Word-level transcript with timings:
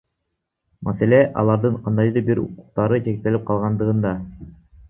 Маселе— 0.87 1.19
алардын 1.41 1.77
кандайдыр 1.87 2.25
бир 2.31 2.43
укуктары 2.47 3.01
чектелип 3.09 3.49
калгандыгында. 3.51 4.19